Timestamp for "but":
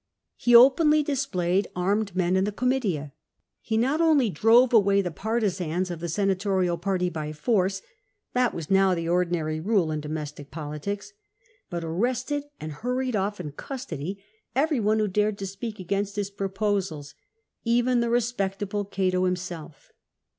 11.69-11.83